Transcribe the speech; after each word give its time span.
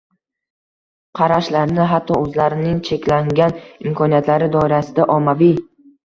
qarashlarini, 1.17 1.83
hatto 1.91 2.15
o‘zlarining 2.21 2.79
cheklangan 2.87 3.53
imkoniyatlari 3.91 4.49
doirasida, 4.57 5.07
ommaviy 5.17 5.53